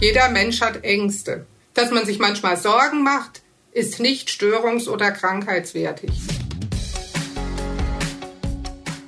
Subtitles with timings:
[0.00, 1.46] Jeder Mensch hat Ängste.
[1.74, 6.10] Dass man sich manchmal Sorgen macht, ist nicht störungs- oder krankheitswertig.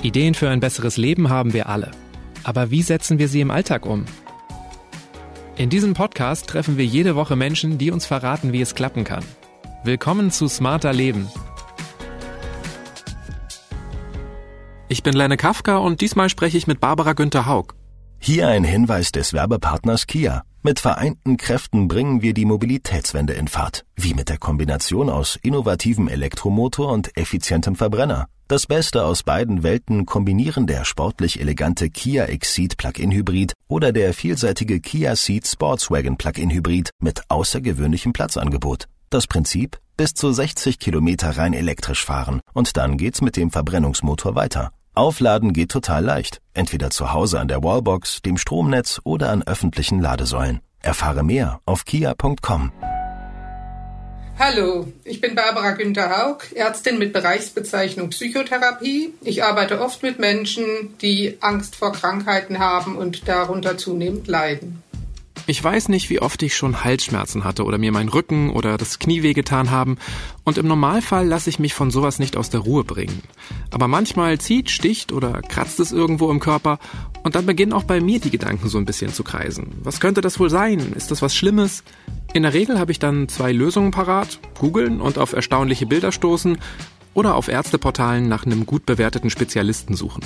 [0.02, 1.92] Ideen für ein besseres Leben haben wir alle.
[2.42, 4.04] Aber wie setzen wir sie im Alltag um?
[5.56, 9.24] In diesem Podcast treffen wir jede Woche Menschen, die uns verraten, wie es klappen kann.
[9.84, 11.30] Willkommen zu Smarter Leben.
[14.88, 17.74] Ich bin Lenne Kafka und diesmal spreche ich mit Barbara Günther Haug.
[18.22, 20.42] Hier ein Hinweis des Werbepartners Kia.
[20.62, 23.86] Mit vereinten Kräften bringen wir die Mobilitätswende in Fahrt.
[23.96, 28.26] Wie mit der Kombination aus innovativem Elektromotor und effizientem Verbrenner.
[28.46, 34.12] Das Beste aus beiden Welten kombinieren der sportlich elegante Kia Exceed Plug-in Hybrid oder der
[34.12, 38.84] vielseitige Kia Ceed Sportswagen Plug-in Hybrid mit außergewöhnlichem Platzangebot.
[39.08, 39.80] Das Prinzip?
[39.96, 44.72] Bis zu 60 Kilometer rein elektrisch fahren und dann geht's mit dem Verbrennungsmotor weiter.
[45.00, 46.42] Aufladen geht total leicht.
[46.52, 50.60] Entweder zu Hause an der Wallbox, dem Stromnetz oder an öffentlichen Ladesäulen.
[50.82, 52.70] Erfahre mehr auf kia.com.
[54.38, 59.14] Hallo, ich bin Barbara Günther Haug, Ärztin mit Bereichsbezeichnung Psychotherapie.
[59.22, 64.82] Ich arbeite oft mit Menschen, die Angst vor Krankheiten haben und darunter zunehmend leiden.
[65.50, 69.00] Ich weiß nicht, wie oft ich schon Halsschmerzen hatte oder mir mein Rücken oder das
[69.00, 69.98] Knie wehgetan haben
[70.44, 73.20] und im Normalfall lasse ich mich von sowas nicht aus der Ruhe bringen.
[73.72, 76.78] Aber manchmal zieht, sticht oder kratzt es irgendwo im Körper
[77.24, 79.72] und dann beginnen auch bei mir die Gedanken so ein bisschen zu kreisen.
[79.82, 80.92] Was könnte das wohl sein?
[80.94, 81.82] Ist das was Schlimmes?
[82.32, 86.58] In der Regel habe ich dann zwei Lösungen parat, googeln und auf erstaunliche Bilder stoßen
[87.14, 90.22] oder auf Ärzteportalen nach einem gut bewerteten Spezialisten suchen.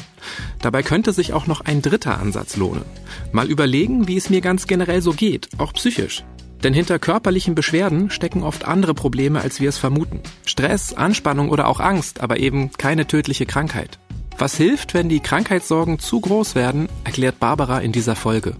[0.60, 2.84] Dabei könnte sich auch noch ein dritter Ansatz lohnen.
[3.32, 6.24] Mal überlegen, wie es mir ganz generell so geht, auch psychisch.
[6.62, 10.20] Denn hinter körperlichen Beschwerden stecken oft andere Probleme, als wir es vermuten.
[10.46, 13.98] Stress, Anspannung oder auch Angst, aber eben keine tödliche Krankheit.
[14.38, 18.56] Was hilft, wenn die Krankheitssorgen zu groß werden, erklärt Barbara in dieser Folge.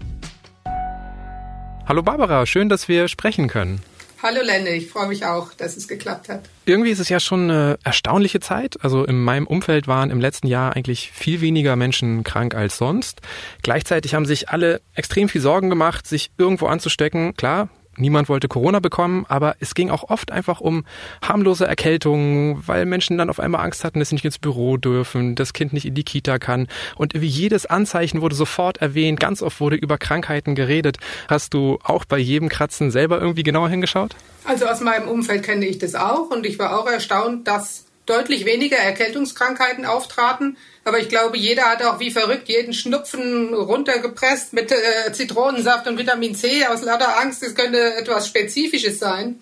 [1.87, 3.81] Hallo Barbara, schön, dass wir sprechen können.
[4.25, 6.49] Hallo Lenne, ich freue mich auch, dass es geklappt hat.
[6.65, 8.75] Irgendwie ist es ja schon eine erstaunliche Zeit.
[8.81, 13.21] Also in meinem Umfeld waren im letzten Jahr eigentlich viel weniger Menschen krank als sonst.
[13.61, 17.35] Gleichzeitig haben sich alle extrem viel Sorgen gemacht, sich irgendwo anzustecken.
[17.35, 20.85] Klar, Niemand wollte Corona bekommen, aber es ging auch oft einfach um
[21.21, 25.35] harmlose Erkältungen, weil Menschen dann auf einmal Angst hatten, dass sie nicht ins Büro dürfen,
[25.35, 26.67] das Kind nicht in die Kita kann.
[26.95, 30.97] Und wie jedes Anzeichen wurde sofort erwähnt, ganz oft wurde über Krankheiten geredet.
[31.27, 34.15] Hast du auch bei jedem Kratzen selber irgendwie genauer hingeschaut?
[34.43, 38.45] Also aus meinem Umfeld kenne ich das auch und ich war auch erstaunt, dass deutlich
[38.45, 40.57] weniger Erkältungskrankheiten auftraten.
[40.87, 45.97] Aber ich glaube, jeder hat auch wie verrückt jeden Schnupfen runtergepresst mit äh, Zitronensaft und
[45.97, 49.41] Vitamin C aus lauter Angst, es könnte etwas Spezifisches sein.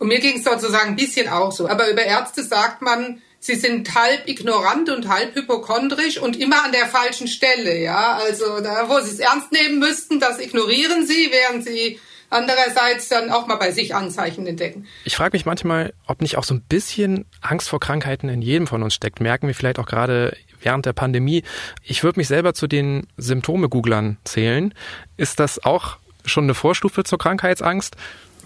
[0.00, 1.68] Und mir ging es sozusagen ein bisschen auch so.
[1.68, 6.72] Aber über Ärzte sagt man, sie sind halb ignorant und halb hypochondrisch und immer an
[6.72, 7.78] der falschen Stelle.
[7.78, 13.08] Ja, also da, wo sie es ernst nehmen müssten, das ignorieren sie, während sie andererseits
[13.08, 14.88] dann auch mal bei sich Anzeichen entdecken.
[15.04, 18.66] Ich frage mich manchmal, ob nicht auch so ein bisschen Angst vor Krankheiten in jedem
[18.66, 19.20] von uns steckt.
[19.20, 21.42] Merken wir vielleicht auch gerade während der Pandemie.
[21.82, 24.74] Ich würde mich selber zu den Symptome-Googlern zählen.
[25.16, 27.96] Ist das auch schon eine Vorstufe zur Krankheitsangst?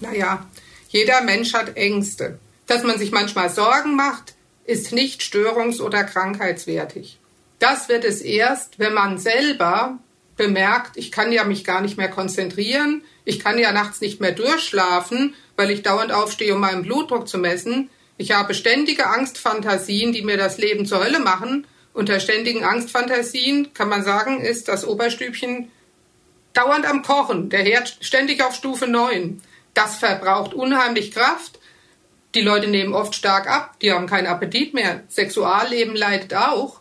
[0.01, 0.47] Naja,
[0.89, 2.39] jeder Mensch hat Ängste.
[2.67, 4.35] Dass man sich manchmal Sorgen macht,
[4.65, 7.19] ist nicht störungs- oder krankheitswertig.
[7.59, 9.99] Das wird es erst, wenn man selber
[10.37, 14.33] bemerkt, ich kann ja mich gar nicht mehr konzentrieren, ich kann ja nachts nicht mehr
[14.33, 17.89] durchschlafen, weil ich dauernd aufstehe, um meinen Blutdruck zu messen.
[18.19, 21.67] Ich habe ständige Angstfantasien, die mir das Leben zur Hölle machen.
[21.97, 25.71] Unter ständigen Angstfantasien kann man sagen, ist das Oberstübchen
[26.53, 29.41] dauernd am Kochen, der Herd ständig auf Stufe 9.
[29.73, 31.59] Das verbraucht unheimlich Kraft.
[32.35, 35.05] Die Leute nehmen oft stark ab, die haben keinen Appetit mehr.
[35.09, 36.81] Sexualleben leidet auch.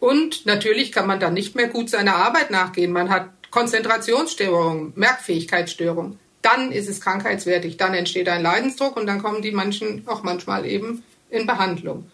[0.00, 2.92] Und natürlich kann man dann nicht mehr gut seiner Arbeit nachgehen.
[2.92, 9.42] Man hat Konzentrationsstörungen, Merkfähigkeitsstörungen, dann ist es krankheitswertig, dann entsteht ein Leidensdruck und dann kommen
[9.42, 12.10] die Menschen auch manchmal eben in Behandlung.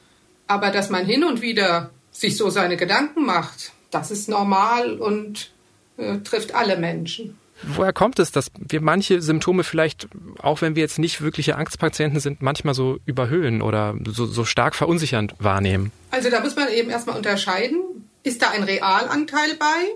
[0.49, 5.51] Aber dass man hin und wieder sich so seine Gedanken macht, das ist normal und
[5.97, 7.39] äh, trifft alle Menschen.
[7.65, 12.19] Woher kommt es, dass wir manche Symptome vielleicht, auch wenn wir jetzt nicht wirkliche Angstpatienten
[12.19, 15.93] sind, manchmal so überhöhen oder so, so stark verunsichernd wahrnehmen?
[16.11, 17.81] Also da muss man eben erstmal unterscheiden,
[18.25, 19.93] ist da ein Realanteil bei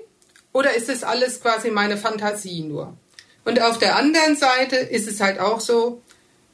[0.53, 2.97] oder ist es alles quasi meine Fantasie nur?
[3.45, 6.03] Und auf der anderen Seite ist es halt auch so,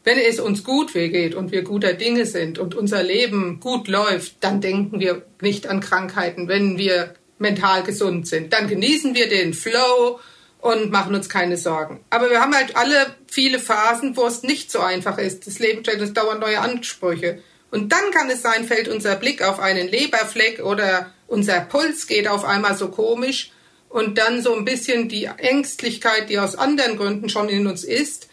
[0.04, 4.36] wenn es uns gut geht und wir guter Dinge sind und unser Leben gut läuft,
[4.40, 8.52] dann denken wir nicht an Krankheiten, wenn wir mental gesund sind.
[8.52, 10.18] Dann genießen wir den Flow
[10.60, 12.00] und machen uns keine Sorgen.
[12.10, 15.46] Aber wir haben halt alle viele Phasen, wo es nicht so einfach ist.
[15.46, 17.42] Das Leben stellt uns dauernd neue Ansprüche.
[17.70, 22.28] Und dann kann es sein, fällt unser Blick auf einen Leberfleck oder unser Puls geht
[22.28, 23.50] auf einmal so komisch
[23.88, 28.28] und dann so ein bisschen die Ängstlichkeit, die aus anderen Gründen schon in uns ist,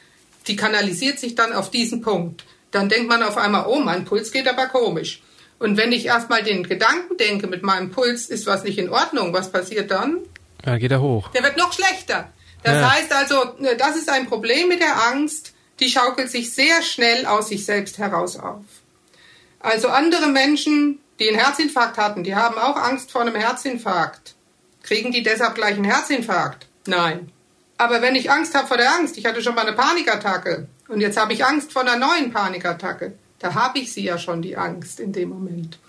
[0.50, 2.44] die kanalisiert sich dann auf diesen Punkt.
[2.72, 5.22] Dann denkt man auf einmal, oh, mein Puls geht aber komisch.
[5.60, 9.34] Und wenn ich erstmal den Gedanken denke, mit meinem Puls ist was nicht in Ordnung,
[9.34, 10.20] was passiert dann?
[10.66, 11.30] Ja, geht er hoch.
[11.30, 12.32] Der wird noch schlechter.
[12.64, 12.92] Das ja.
[12.92, 17.26] heißt also, ne, das ist ein Problem mit der Angst, die schaukelt sich sehr schnell
[17.26, 18.64] aus sich selbst heraus auf.
[19.60, 24.36] Also andere Menschen, die einen Herzinfarkt hatten, die haben auch Angst vor einem Herzinfarkt.
[24.84, 26.68] Kriegen die deshalb gleich einen Herzinfarkt?
[26.86, 27.32] Nein.
[27.80, 31.00] Aber wenn ich Angst habe vor der Angst, ich hatte schon mal eine Panikattacke und
[31.00, 34.58] jetzt habe ich Angst vor einer neuen Panikattacke, da habe ich sie ja schon, die
[34.58, 35.80] Angst in dem Moment.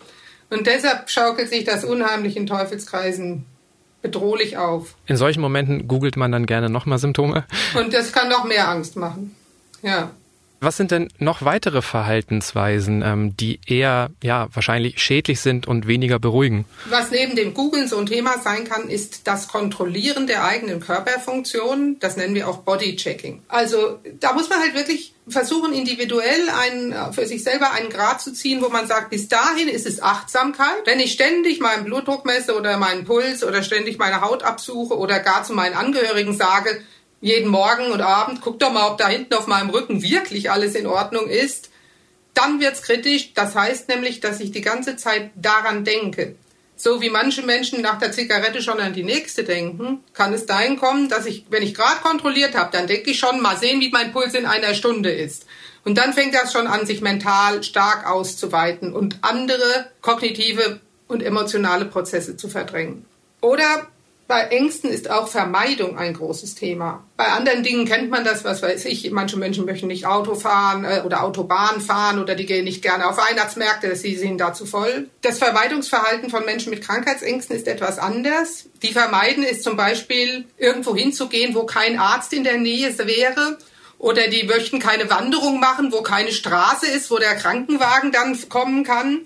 [0.50, 3.44] Und deshalb schaukelt sich das unheimlich in Teufelskreisen
[4.02, 4.94] bedrohlich auf.
[5.06, 7.44] In solchen Momenten googelt man dann gerne nochmal Symptome.
[7.76, 9.34] Und das kann noch mehr Angst machen.
[9.82, 10.12] Ja.
[10.62, 16.18] Was sind denn noch weitere Verhaltensweisen, ähm, die eher ja wahrscheinlich schädlich sind und weniger
[16.18, 16.66] beruhigen?
[16.90, 21.98] Was neben dem Googlen so ein Thema sein kann, ist das Kontrollieren der eigenen Körperfunktionen.
[21.98, 23.42] Das nennen wir auch Bodychecking.
[23.48, 28.32] Also da muss man halt wirklich versuchen, individuell einen, für sich selber einen Grad zu
[28.32, 30.84] ziehen, wo man sagt, bis dahin ist es Achtsamkeit.
[30.84, 35.20] Wenn ich ständig meinen Blutdruck messe oder meinen Puls oder ständig meine Haut absuche oder
[35.20, 36.82] gar zu meinen Angehörigen sage,
[37.20, 40.74] jeden Morgen und Abend, guck doch mal, ob da hinten auf meinem Rücken wirklich alles
[40.74, 41.70] in Ordnung ist,
[42.34, 43.34] dann wird's kritisch.
[43.34, 46.36] Das heißt nämlich, dass ich die ganze Zeit daran denke.
[46.76, 50.78] So wie manche Menschen nach der Zigarette schon an die nächste denken, kann es dahin
[50.78, 53.90] kommen, dass ich, wenn ich gerade kontrolliert habe, dann denke ich schon, mal sehen, wie
[53.90, 55.44] mein Puls in einer Stunde ist.
[55.84, 61.84] Und dann fängt das schon an, sich mental stark auszuweiten und andere kognitive und emotionale
[61.84, 63.04] Prozesse zu verdrängen.
[63.42, 63.88] Oder
[64.30, 67.04] bei Ängsten ist auch Vermeidung ein großes Thema.
[67.16, 70.84] Bei anderen Dingen kennt man das, was weiß ich, manche Menschen möchten nicht Auto fahren
[70.84, 75.10] äh, oder Autobahn fahren oder die gehen nicht gerne auf Weihnachtsmärkte, sie sind dazu voll.
[75.22, 78.66] Das Vermeidungsverhalten von Menschen mit Krankheitsängsten ist etwas anders.
[78.84, 83.58] Die vermeiden ist zum Beispiel irgendwo hinzugehen, wo kein Arzt in der Nähe wäre
[83.98, 88.84] oder die möchten keine Wanderung machen, wo keine Straße ist, wo der Krankenwagen dann kommen
[88.84, 89.22] kann.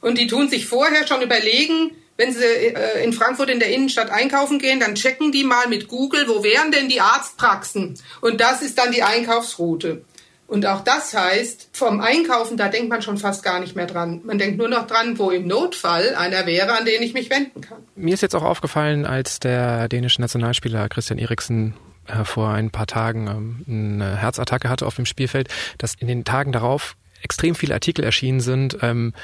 [0.00, 4.10] Und die tun sich vorher schon überlegen, wenn Sie äh, in Frankfurt in der Innenstadt
[4.10, 7.98] einkaufen gehen, dann checken die mal mit Google, wo wären denn die Arztpraxen?
[8.20, 10.02] Und das ist dann die Einkaufsroute.
[10.46, 14.20] Und auch das heißt, vom Einkaufen, da denkt man schon fast gar nicht mehr dran.
[14.24, 17.62] Man denkt nur noch dran, wo im Notfall einer wäre, an den ich mich wenden
[17.62, 17.78] kann.
[17.96, 21.74] Mir ist jetzt auch aufgefallen, als der dänische Nationalspieler Christian Eriksen
[22.06, 26.24] äh, vor ein paar Tagen ähm, eine Herzattacke hatte auf dem Spielfeld, dass in den
[26.24, 29.14] Tagen darauf extrem viele Artikel erschienen sind, ähm,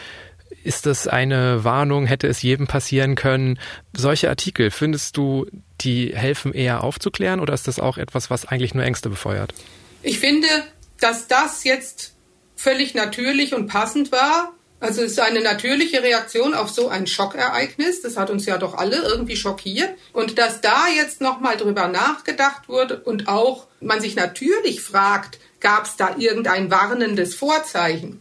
[0.62, 2.06] ist das eine Warnung?
[2.06, 3.58] Hätte es jedem passieren können?
[3.96, 5.46] Solche Artikel, findest du,
[5.80, 9.54] die helfen eher aufzuklären oder ist das auch etwas, was eigentlich nur Ängste befeuert?
[10.02, 10.48] Ich finde,
[11.00, 12.14] dass das jetzt
[12.56, 14.52] völlig natürlich und passend war.
[14.80, 18.00] Also es ist eine natürliche Reaktion auf so ein Schockereignis.
[18.00, 19.90] Das hat uns ja doch alle irgendwie schockiert.
[20.12, 25.84] Und dass da jetzt nochmal drüber nachgedacht wurde und auch man sich natürlich fragt, gab
[25.84, 28.20] es da irgendein warnendes Vorzeichen?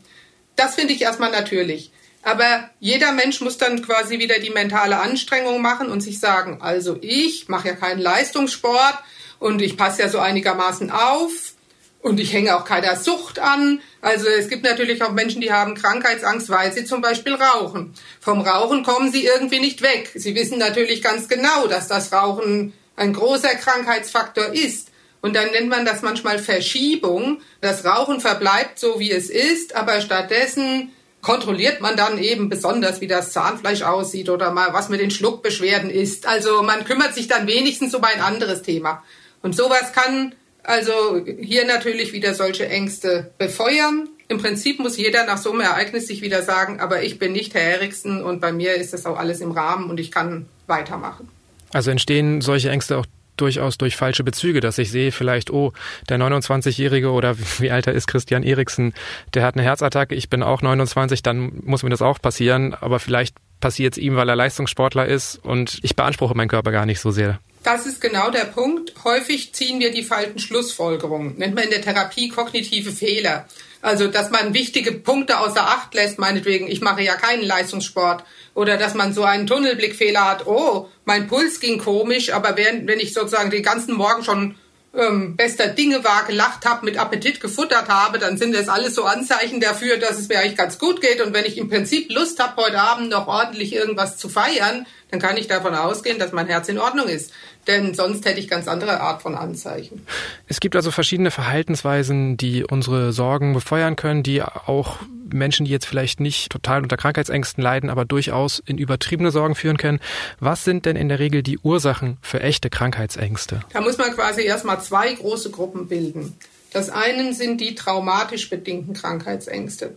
[0.57, 1.91] Das finde ich erstmal natürlich.
[2.21, 6.97] Aber jeder Mensch muss dann quasi wieder die mentale Anstrengung machen und sich sagen, also
[7.01, 8.99] ich mache ja keinen Leistungssport
[9.39, 11.53] und ich passe ja so einigermaßen auf
[12.01, 13.81] und ich hänge auch keiner Sucht an.
[14.01, 17.93] Also es gibt natürlich auch Menschen, die haben Krankheitsangst, weil sie zum Beispiel rauchen.
[18.19, 20.11] Vom Rauchen kommen sie irgendwie nicht weg.
[20.15, 24.89] Sie wissen natürlich ganz genau, dass das Rauchen ein großer Krankheitsfaktor ist.
[25.21, 27.41] Und dann nennt man das manchmal Verschiebung.
[27.59, 30.91] Das Rauchen verbleibt so, wie es ist, aber stattdessen
[31.21, 35.89] kontrolliert man dann eben besonders, wie das Zahnfleisch aussieht oder mal was mit den Schluckbeschwerden
[35.89, 36.27] ist.
[36.27, 39.03] Also man kümmert sich dann wenigstens um ein anderes Thema.
[39.41, 40.33] Und sowas kann
[40.63, 44.09] also hier natürlich wieder solche Ängste befeuern.
[44.27, 47.53] Im Prinzip muss jeder nach so einem Ereignis sich wieder sagen, aber ich bin nicht
[47.55, 51.27] Herr Eriksen und bei mir ist das auch alles im Rahmen und ich kann weitermachen.
[51.73, 53.05] Also entstehen solche Ängste auch
[53.41, 55.73] durchaus durch falsche Bezüge, dass ich sehe vielleicht, oh,
[56.09, 58.93] der 29-Jährige oder wie alt er ist, Christian Eriksen,
[59.33, 62.99] der hat eine Herzattacke, ich bin auch 29, dann muss mir das auch passieren, aber
[62.99, 66.99] vielleicht passiert es ihm, weil er Leistungssportler ist und ich beanspruche meinen Körper gar nicht
[66.99, 67.39] so sehr.
[67.63, 68.93] Das ist genau der Punkt.
[69.03, 71.37] Häufig ziehen wir die falschen Schlussfolgerungen.
[71.37, 73.45] Nennt man in der Therapie kognitive Fehler.
[73.81, 78.23] Also, dass man wichtige Punkte außer Acht lässt, meinetwegen, ich mache ja keinen Leistungssport.
[78.53, 82.99] Oder dass man so einen Tunnelblickfehler hat, oh, mein Puls ging komisch, aber wenn, wenn
[82.99, 84.55] ich sozusagen den ganzen Morgen schon
[84.93, 89.03] ähm, bester Dinge war, gelacht habe, mit Appetit gefuttert habe, dann sind das alles so
[89.03, 91.21] Anzeichen dafür, dass es mir eigentlich ganz gut geht.
[91.21, 95.19] Und wenn ich im Prinzip Lust habe, heute Abend noch ordentlich irgendwas zu feiern, dann
[95.19, 97.31] kann ich davon ausgehen, dass mein Herz in Ordnung ist.
[97.67, 100.05] Denn sonst hätte ich ganz andere Art von Anzeichen.
[100.47, 104.97] Es gibt also verschiedene Verhaltensweisen, die unsere Sorgen befeuern können, die auch
[105.31, 109.77] Menschen, die jetzt vielleicht nicht total unter Krankheitsängsten leiden, aber durchaus in übertriebene Sorgen führen
[109.77, 109.99] können.
[110.39, 113.61] Was sind denn in der Regel die Ursachen für echte Krankheitsängste?
[113.71, 116.35] Da muss man quasi erstmal zwei große Gruppen bilden.
[116.71, 119.95] Das eine sind die traumatisch bedingten Krankheitsängste.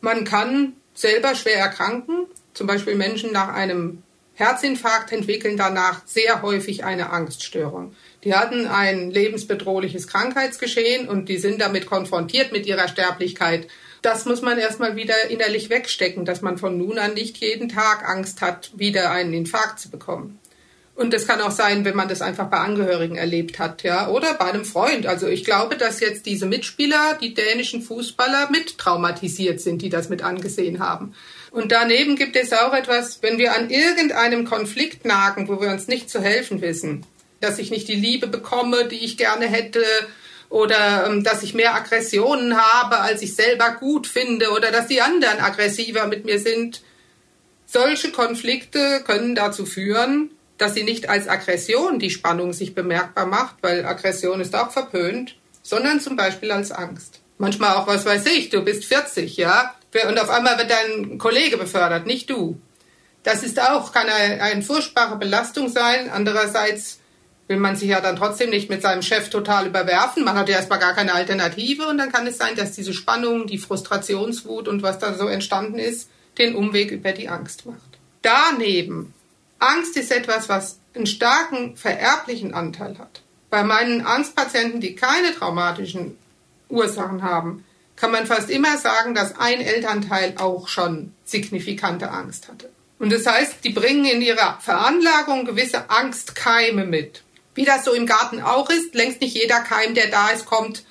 [0.00, 4.02] Man kann selber schwer erkranken, zum Beispiel Menschen nach einem
[4.36, 7.96] Herzinfarkt entwickeln danach sehr häufig eine Angststörung.
[8.22, 13.66] Die hatten ein lebensbedrohliches Krankheitsgeschehen und die sind damit konfrontiert mit ihrer Sterblichkeit.
[14.02, 18.06] Das muss man erstmal wieder innerlich wegstecken, dass man von nun an nicht jeden Tag
[18.06, 20.38] Angst hat, wieder einen Infarkt zu bekommen.
[20.96, 24.32] Und das kann auch sein, wenn man das einfach bei Angehörigen erlebt hat, ja, oder
[24.34, 25.06] bei einem Freund.
[25.06, 30.08] Also ich glaube, dass jetzt diese Mitspieler, die dänischen Fußballer, mit traumatisiert sind, die das
[30.08, 31.14] mit angesehen haben.
[31.50, 35.88] Und daneben gibt es auch etwas, wenn wir an irgendeinem Konflikt nagen, wo wir uns
[35.88, 37.06] nicht zu helfen wissen,
[37.40, 39.84] dass ich nicht die Liebe bekomme, die ich gerne hätte,
[40.48, 45.00] oder ähm, dass ich mehr Aggressionen habe, als ich selber gut finde, oder dass die
[45.00, 46.82] anderen aggressiver mit mir sind.
[47.66, 53.56] Solche Konflikte können dazu führen, dass sie nicht als Aggression die Spannung sich bemerkbar macht,
[53.62, 57.20] weil Aggression ist auch verpönt, sondern zum Beispiel als Angst.
[57.38, 59.74] Manchmal auch, was weiß ich, du bist 40, ja,
[60.04, 62.60] und auf einmal wird dein Kollege befördert, nicht du.
[63.22, 66.10] Das ist auch, kann eine, eine furchtbare Belastung sein.
[66.10, 67.00] Andererseits
[67.48, 70.24] will man sich ja dann trotzdem nicht mit seinem Chef total überwerfen.
[70.24, 73.46] Man hat ja erstmal gar keine Alternative und dann kann es sein, dass diese Spannung,
[73.46, 77.98] die Frustrationswut und was da so entstanden ist, den Umweg über die Angst macht.
[78.22, 79.14] Daneben
[79.58, 83.22] Angst ist etwas, was einen starken vererblichen Anteil hat.
[83.50, 86.16] Bei meinen Angstpatienten, die keine traumatischen
[86.68, 87.64] Ursachen haben,
[87.96, 92.70] kann man fast immer sagen, dass ein Elternteil auch schon signifikante Angst hatte.
[92.98, 97.22] Und das heißt, die bringen in ihrer Veranlagung gewisse Angstkeime mit.
[97.54, 100.84] Wie das so im Garten auch ist, längst nicht jeder Keim, der da ist, kommt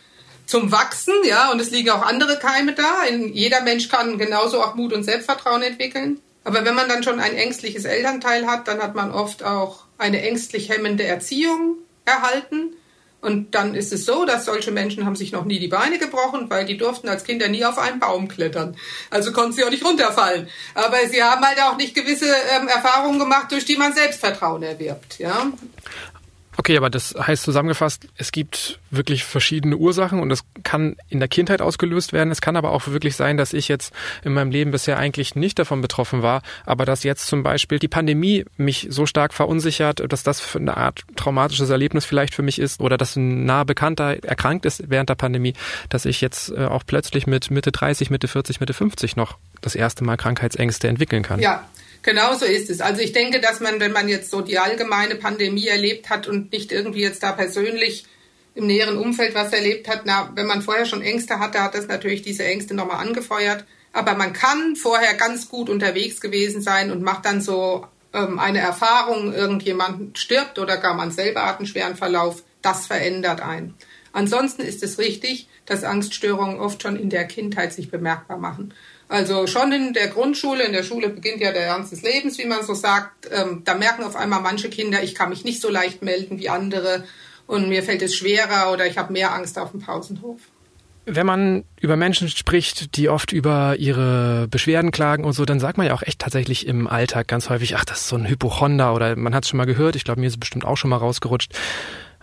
[0.45, 3.05] zum Wachsen, ja, und es liegen auch andere Keime da.
[3.33, 6.19] jeder Mensch kann genauso auch Mut und Selbstvertrauen entwickeln.
[6.43, 10.21] Aber wenn man dann schon ein ängstliches Elternteil hat, dann hat man oft auch eine
[10.21, 12.75] ängstlich hemmende Erziehung erhalten.
[13.25, 16.47] Und dann ist es so, dass solche Menschen haben sich noch nie die Beine gebrochen,
[16.49, 18.77] weil die durften als Kinder nie auf einen Baum klettern.
[19.09, 20.47] Also konnten sie auch nicht runterfallen.
[20.75, 25.17] Aber sie haben halt auch nicht gewisse ähm, Erfahrungen gemacht, durch die man Selbstvertrauen erwirbt.
[25.17, 25.51] Ja?
[26.57, 31.27] Okay, aber das heißt zusammengefasst, es gibt wirklich verschiedene Ursachen und das kann in der
[31.27, 32.31] Kindheit ausgelöst werden.
[32.31, 33.93] Es kann aber auch wirklich sein, dass ich jetzt
[34.23, 37.87] in meinem Leben bisher eigentlich nicht davon betroffen war, aber dass jetzt zum Beispiel die
[37.87, 42.79] Pandemie mich so stark verunsichert, dass das eine Art traumatisches Erlebnis vielleicht für mich ist
[42.79, 45.53] oder dass ein naher Bekannter erkrankt ist während der Pandemie,
[45.89, 49.75] dass ich jetzt äh, auch plötzlich mit Mitte 30, Mitte 40, Mitte 50 noch das
[49.75, 51.39] erste Mal Krankheitsängste entwickeln kann.
[51.39, 51.65] Ja,
[52.05, 52.81] Genau so ist es.
[52.81, 56.51] Also ich denke, dass man, wenn man jetzt so die allgemeine Pandemie erlebt hat und
[56.51, 58.05] nicht irgendwie jetzt da persönlich
[58.53, 61.87] im näheren Umfeld was erlebt hat, na, wenn man vorher schon Ängste hatte, hat das
[61.87, 63.65] natürlich diese Ängste nochmal angefeuert.
[63.91, 68.59] Aber man kann vorher ganz gut unterwegs gewesen sein und macht dann so ähm, eine
[68.59, 72.43] Erfahrung, irgendjemand stirbt oder gar man selber hat einen schweren Verlauf.
[72.61, 73.73] Das verändert einen.
[74.13, 78.75] Ansonsten ist es richtig, dass Angststörungen oft schon in der Kindheit sich bemerkbar machen.
[79.07, 82.45] Also schon in der Grundschule, in der Schule beginnt ja der Ernst des Lebens, wie
[82.45, 83.29] man so sagt.
[83.31, 86.49] Ähm, da merken auf einmal manche Kinder, ich kann mich nicht so leicht melden wie
[86.49, 87.03] andere
[87.47, 90.39] und mir fällt es schwerer oder ich habe mehr Angst auf dem Pausenhof.
[91.07, 95.77] Wenn man über Menschen spricht, die oft über ihre Beschwerden klagen und so, dann sagt
[95.77, 98.91] man ja auch echt tatsächlich im Alltag ganz häufig, ach, das ist so ein Hypochonder
[98.95, 100.89] oder man hat es schon mal gehört, ich glaube, mir ist es bestimmt auch schon
[100.89, 101.53] mal rausgerutscht.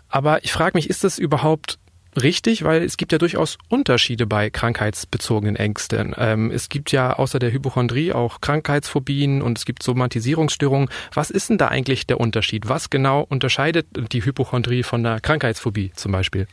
[0.08, 1.78] Aber ich frage mich, ist das überhaupt
[2.20, 6.14] richtig, weil es gibt ja durchaus Unterschiede bei krankheitsbezogenen Ängsten.
[6.18, 10.88] Ähm, es gibt ja außer der Hypochondrie auch Krankheitsphobien und es gibt Somatisierungsstörungen.
[11.14, 12.68] Was ist denn da eigentlich der Unterschied?
[12.68, 16.46] Was genau unterscheidet die Hypochondrie von der Krankheitsphobie zum Beispiel?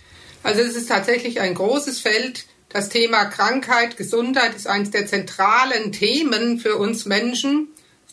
[0.44, 2.46] Also es ist tatsächlich ein großes Feld.
[2.70, 7.70] Das Thema Krankheit, Gesundheit ist eines der zentralen Themen für uns Menschen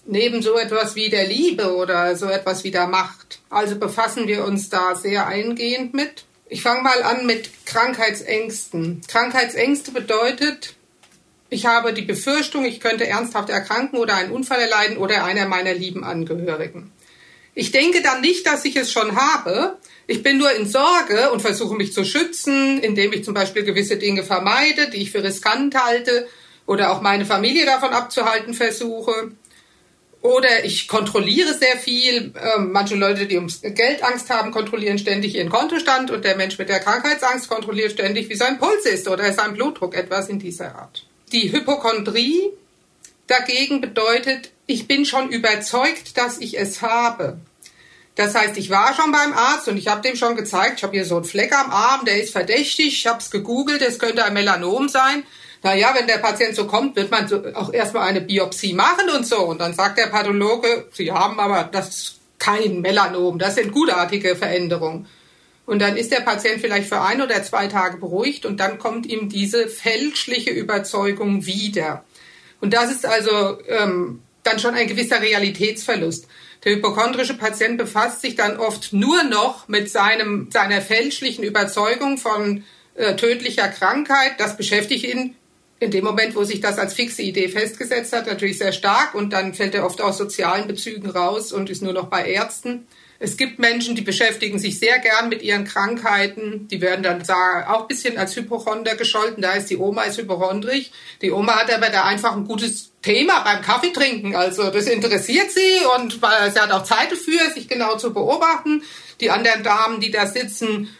[0.07, 3.41] neben so etwas wie der Liebe oder so etwas wie der Macht.
[3.51, 6.25] Also befassen wir uns da sehr eingehend mit.
[6.49, 9.01] Ich fange mal an mit Krankheitsängsten.
[9.09, 10.75] Krankheitsängste bedeutet,
[11.51, 15.75] ich habe die Befürchtung, ich könnte ernsthaft erkranken oder einen Unfall erleiden oder einer meiner
[15.75, 16.93] lieben Angehörigen.
[17.55, 19.79] Ich denke dann nicht, dass ich es schon habe.
[20.07, 23.97] Ich bin nur in Sorge und versuche mich zu schützen, indem ich zum Beispiel gewisse
[23.97, 26.29] Dinge vermeide, die ich für riskant halte
[26.67, 29.33] oder auch meine Familie davon abzuhalten versuche.
[30.23, 32.33] Oder ich kontrolliere sehr viel.
[32.57, 36.69] Ähm, manche Leute, die ums Geldangst haben, kontrollieren ständig ihren Kontostand und der Mensch mit
[36.69, 41.07] der Krankheitsangst kontrolliert ständig, wie sein Puls ist oder sein Blutdruck, etwas in dieser Art.
[41.33, 42.51] Die Hypochondrie
[43.27, 47.39] dagegen bedeutet, ich bin schon überzeugt, dass ich es habe.
[48.17, 50.95] Das heißt, ich war schon beim Arzt und ich habe dem schon gezeigt, ich habe
[50.95, 54.25] hier so einen Fleck am Arm, der ist verdächtig, ich habe es gegoogelt, es könnte
[54.25, 55.25] ein Melanom sein.
[55.67, 59.27] Naja, wenn der Patient so kommt, wird man so auch erstmal eine Biopsie machen und
[59.27, 59.39] so.
[59.39, 65.09] Und dann sagt der Pathologe, Sie haben aber das kein Melanom, das sind gutartige Veränderungen.
[65.65, 69.07] Und dann ist der Patient vielleicht für ein oder zwei Tage beruhigt und dann kommt
[69.07, 72.05] ihm diese fälschliche Überzeugung wieder.
[72.61, 76.29] Und das ist also ähm, dann schon ein gewisser Realitätsverlust.
[76.63, 82.63] Der hypochondrische Patient befasst sich dann oft nur noch mit seinem, seiner fälschlichen Überzeugung von
[82.95, 84.35] äh, tödlicher Krankheit.
[84.39, 85.35] Das beschäftigt ihn
[85.79, 89.33] in dem Moment, wo sich das als fixe Idee festgesetzt hat, natürlich sehr stark und
[89.33, 92.87] dann fällt er oft aus sozialen Bezügen raus und ist nur noch bei Ärzten.
[93.19, 96.69] Es gibt Menschen, die beschäftigen sich sehr gern mit ihren Krankheiten.
[96.69, 97.23] Die werden dann
[97.67, 99.43] auch ein bisschen als Hypochonder gescholten.
[99.43, 100.91] Da ist die Oma ist hypochondrisch.
[101.23, 104.37] Die Oma hat aber da einfach ein gutes Thema beim Kaffee trinken.
[104.37, 108.83] Also das interessiert sie und weil sie hat auch Zeit dafür, sich genau zu beobachten.
[109.21, 110.95] Die anderen Damen, die da sitzen,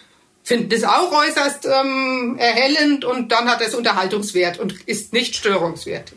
[0.47, 6.17] finden das auch äußerst ähm, erhellend und dann hat es Unterhaltungswert und ist nicht störungswertig.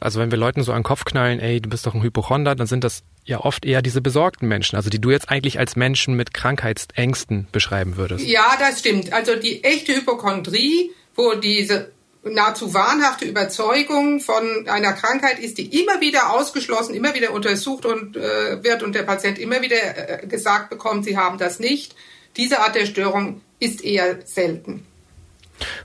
[0.00, 2.56] Also wenn wir Leuten so an den Kopf knallen, ey, du bist doch ein Hypochonder,
[2.56, 5.76] dann sind das ja oft eher diese besorgten Menschen, also die du jetzt eigentlich als
[5.76, 8.26] Menschen mit Krankheitsängsten beschreiben würdest.
[8.26, 9.12] Ja, das stimmt.
[9.12, 11.92] Also die echte Hypochondrie, wo diese
[12.24, 18.16] nahezu wahnhafte Überzeugung von einer Krankheit ist, die immer wieder ausgeschlossen, immer wieder untersucht und
[18.16, 21.94] äh, wird und der Patient immer wieder äh, gesagt bekommt, sie haben das nicht
[22.36, 24.86] diese Art der Störung ist eher selten.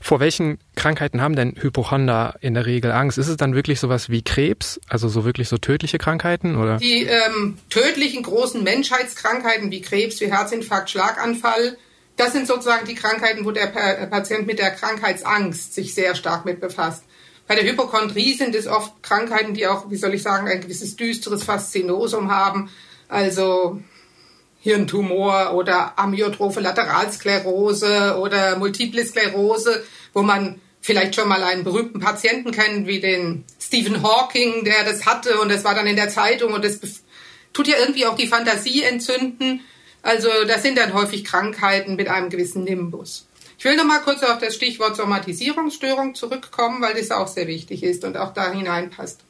[0.00, 3.18] Vor welchen Krankheiten haben denn Hypochonder in der Regel Angst?
[3.18, 6.78] Ist es dann wirklich sowas wie Krebs, also so wirklich so tödliche Krankheiten oder?
[6.78, 11.76] Die ähm, tödlichen großen Menschheitskrankheiten wie Krebs, wie Herzinfarkt, Schlaganfall,
[12.16, 16.60] das sind sozusagen die Krankheiten, wo der Patient mit der Krankheitsangst sich sehr stark mit
[16.60, 17.04] befasst.
[17.46, 20.96] Bei der Hypochondrie sind es oft Krankheiten, die auch, wie soll ich sagen, ein gewisses
[20.96, 22.70] düsteres Faszinosum haben.
[23.08, 23.80] Also
[24.60, 32.52] Hirntumor oder amyotrophe Lateralsklerose oder Multiple Sklerose, wo man vielleicht schon mal einen berühmten Patienten
[32.52, 36.52] kennt, wie den Stephen Hawking, der das hatte und das war dann in der Zeitung
[36.52, 36.80] und das
[37.52, 39.60] tut ja irgendwie auch die Fantasie entzünden.
[40.02, 43.26] Also das sind dann häufig Krankheiten mit einem gewissen Nimbus.
[43.58, 47.82] Ich will noch mal kurz auf das Stichwort Somatisierungsstörung zurückkommen, weil das auch sehr wichtig
[47.82, 49.20] ist und auch da hineinpasst.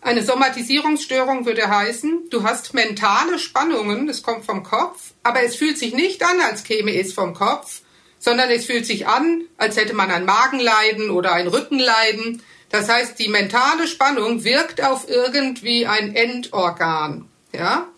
[0.00, 5.76] Eine Somatisierungsstörung würde heißen, du hast mentale Spannungen, das kommt vom Kopf, aber es fühlt
[5.76, 7.82] sich nicht an, als käme es vom Kopf,
[8.18, 12.42] sondern es fühlt sich an, als hätte man ein Magenleiden oder ein Rückenleiden.
[12.70, 17.28] Das heißt, die mentale Spannung wirkt auf irgendwie ein Endorgan.
[17.52, 17.88] Ja?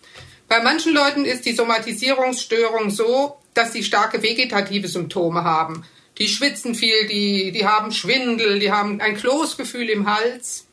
[0.47, 5.85] Bei manchen Leuten ist die Somatisierungsstörung so, dass sie starke vegetative Symptome haben.
[6.17, 10.67] Die schwitzen viel, die, die haben Schwindel, die haben ein Kloßgefühl im Hals.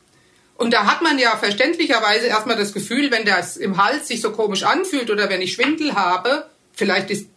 [0.59, 4.33] Und da hat man ja verständlicherweise erstmal das Gefühl, wenn das im Hals sich so
[4.33, 7.29] komisch anfühlt oder wenn ich Schwindel habe, vielleicht ist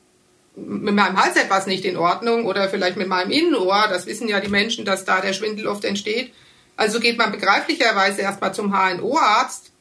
[0.55, 4.39] mit meinem Hals etwas nicht in Ordnung oder vielleicht mit meinem Innenohr, das wissen ja
[4.39, 6.33] die Menschen, dass da der Schwindel oft entsteht.
[6.75, 9.71] Also geht man begreiflicherweise erstmal zum HNO-Arzt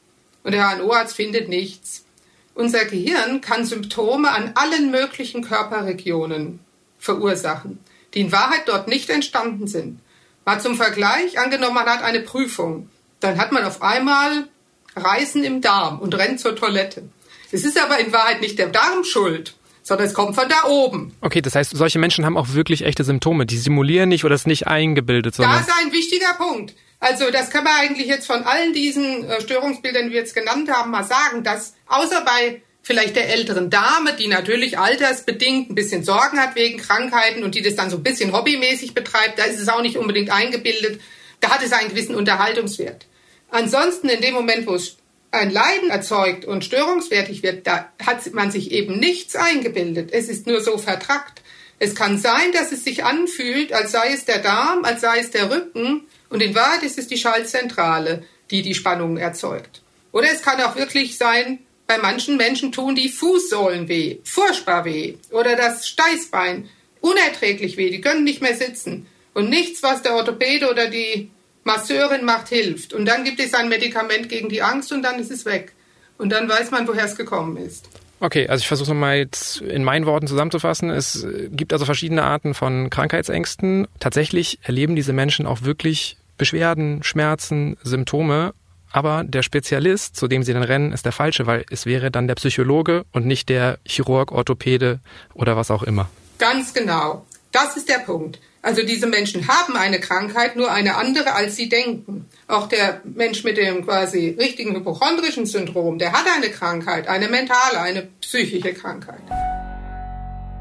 [0.43, 2.05] und der HNO-Arzt findet nichts.
[2.53, 6.59] Unser Gehirn kann Symptome an allen möglichen Körperregionen
[6.99, 7.79] verursachen,
[8.13, 9.99] die in Wahrheit dort nicht entstanden sind.
[10.45, 12.87] Mal zum Vergleich, angenommen, man hat eine Prüfung
[13.21, 14.47] dann hat man auf einmal
[14.95, 17.03] Reißen im Darm und rennt zur Toilette.
[17.51, 21.15] Es ist aber in Wahrheit nicht der Darm schuld, sondern es kommt von da oben.
[21.21, 23.45] Okay, das heißt, solche Menschen haben auch wirklich echte Symptome.
[23.45, 25.35] Die simulieren nicht oder ist nicht eingebildet.
[25.35, 26.73] Sondern das ist ein wichtiger Punkt.
[26.99, 30.69] Also das kann man eigentlich jetzt von allen diesen äh, Störungsbildern, die wir jetzt genannt
[30.71, 36.03] haben, mal sagen, dass außer bei vielleicht der älteren Dame, die natürlich altersbedingt ein bisschen
[36.03, 39.59] Sorgen hat wegen Krankheiten und die das dann so ein bisschen hobbymäßig betreibt, da ist
[39.59, 41.01] es auch nicht unbedingt eingebildet,
[41.39, 43.07] da hat es einen gewissen Unterhaltungswert.
[43.51, 44.97] Ansonsten in dem Moment, wo es
[45.31, 50.11] ein Leiden erzeugt und störungswertig wird, da hat man sich eben nichts eingebildet.
[50.11, 51.41] Es ist nur so vertrackt.
[51.79, 55.31] Es kann sein, dass es sich anfühlt, als sei es der Darm, als sei es
[55.31, 59.81] der Rücken und in Wahrheit ist es die Schaltzentrale, die die Spannung erzeugt.
[60.11, 65.15] Oder es kann auch wirklich sein, bei manchen Menschen tun die Fußsohlen weh, furchtbar weh
[65.31, 66.69] oder das Steißbein
[67.01, 69.07] unerträglich weh, die können nicht mehr sitzen.
[69.33, 71.31] Und nichts, was der Orthopäde oder die
[71.63, 72.93] Masseurin macht, hilft.
[72.93, 75.73] Und dann gibt es ein Medikament gegen die Angst und dann ist es weg.
[76.17, 77.87] Und dann weiß man, woher es gekommen ist.
[78.19, 80.91] Okay, also ich versuche nochmal jetzt in meinen Worten zusammenzufassen.
[80.91, 83.87] Es gibt also verschiedene Arten von Krankheitsängsten.
[83.99, 88.53] Tatsächlich erleben diese Menschen auch wirklich Beschwerden, Schmerzen, Symptome.
[88.91, 92.27] Aber der Spezialist, zu dem sie dann rennen, ist der falsche, weil es wäre dann
[92.27, 94.99] der Psychologe und nicht der Chirurg, Orthopäde
[95.33, 96.09] oder was auch immer.
[96.37, 97.25] Ganz genau.
[97.51, 98.39] Das ist der Punkt.
[98.63, 102.25] Also diese Menschen haben eine Krankheit, nur eine andere, als sie denken.
[102.47, 107.81] Auch der Mensch mit dem quasi richtigen hypochondrischen Syndrom, der hat eine Krankheit, eine mentale,
[107.81, 109.21] eine psychische Krankheit.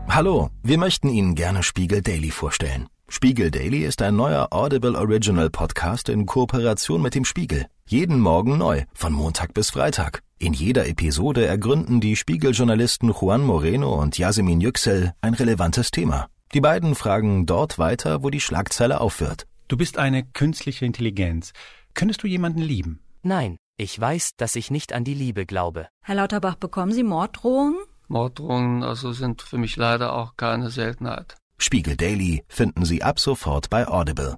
[0.09, 2.89] Hallo, wir möchten Ihnen gerne Spiegel Daily vorstellen.
[3.07, 7.67] Spiegel Daily ist ein neuer Audible Original Podcast in Kooperation mit dem Spiegel.
[7.87, 10.23] Jeden Morgen neu, von Montag bis Freitag.
[10.39, 16.29] In jeder Episode ergründen die Spiegeljournalisten Juan Moreno und Yasemin Yüksel ein relevantes Thema.
[16.53, 19.47] Die beiden fragen dort weiter, wo die Schlagzeile aufhört.
[19.69, 21.53] Du bist eine künstliche Intelligenz.
[21.95, 22.99] Könntest du jemanden lieben?
[23.23, 25.87] Nein, ich weiß, dass ich nicht an die Liebe glaube.
[26.03, 27.77] Herr Lauterbach, bekommen Sie Morddrohungen?
[28.09, 31.37] Morddrohungen also sind für mich leider auch keine Seltenheit.
[31.57, 34.37] Spiegel Daily finden Sie ab sofort bei Audible.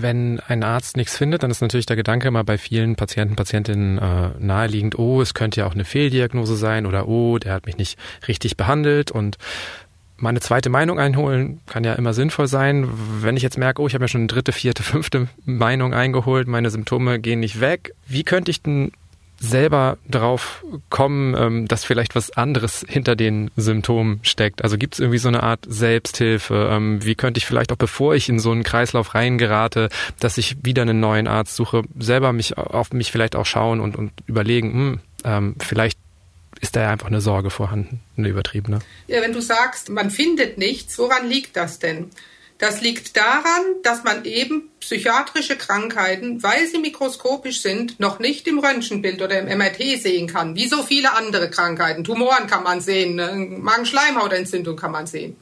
[0.00, 3.98] Wenn ein Arzt nichts findet, dann ist natürlich der Gedanke immer bei vielen Patienten, Patientinnen
[3.98, 7.78] äh, naheliegend, oh, es könnte ja auch eine Fehldiagnose sein oder oh, der hat mich
[7.78, 9.38] nicht richtig behandelt und
[10.16, 12.88] meine zweite Meinung einholen kann ja immer sinnvoll sein.
[13.22, 16.46] Wenn ich jetzt merke, oh, ich habe ja schon eine dritte, vierte, fünfte Meinung eingeholt,
[16.46, 18.92] meine Symptome gehen nicht weg, wie könnte ich denn
[19.40, 24.62] selber drauf kommen, ähm, dass vielleicht was anderes hinter den Symptomen steckt?
[24.62, 26.68] Also gibt es irgendwie so eine Art Selbsthilfe?
[26.72, 30.56] Ähm, wie könnte ich vielleicht auch, bevor ich in so einen Kreislauf reingerate, dass ich
[30.64, 34.72] wieder einen neuen Arzt suche, selber mich auf mich vielleicht auch schauen und, und überlegen,
[34.72, 35.98] hm, ähm, vielleicht
[36.60, 38.80] ist da einfach eine Sorge vorhanden, eine übertriebene.
[39.06, 42.10] Ja, wenn du sagst, man findet nichts, woran liegt das denn?
[42.58, 48.58] Das liegt daran, dass man eben psychiatrische Krankheiten, weil sie mikroskopisch sind, noch nicht im
[48.58, 52.02] Röntgenbild oder im MRT sehen kann, wie so viele andere Krankheiten.
[52.02, 53.32] Tumoren kann man sehen, ne?
[53.60, 55.36] Magenschleimhautentzündung kann man sehen.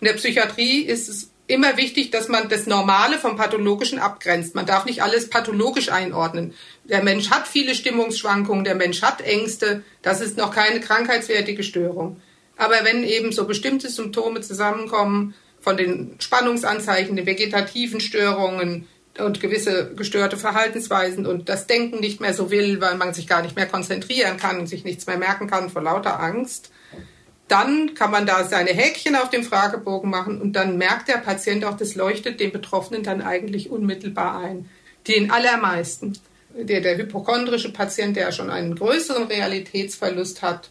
[0.00, 4.54] In der Psychiatrie ist es immer wichtig, dass man das Normale vom Pathologischen abgrenzt.
[4.54, 6.54] Man darf nicht alles pathologisch einordnen.
[6.84, 12.22] Der Mensch hat viele Stimmungsschwankungen, der Mensch hat Ängste, das ist noch keine krankheitswertige Störung.
[12.56, 19.94] Aber wenn eben so bestimmte Symptome zusammenkommen, von den Spannungsanzeichen, den vegetativen Störungen und gewisse
[19.94, 23.66] gestörte Verhaltensweisen und das Denken nicht mehr so will, weil man sich gar nicht mehr
[23.66, 26.70] konzentrieren kann und sich nichts mehr merken kann vor lauter Angst,
[27.48, 31.64] dann kann man da seine Häkchen auf dem Fragebogen machen und dann merkt der Patient
[31.64, 34.68] auch, das leuchtet dem Betroffenen dann eigentlich unmittelbar ein.
[35.06, 36.18] Den allermeisten.
[36.54, 40.70] Der, der hypochondrische Patient, der schon einen größeren Realitätsverlust hat,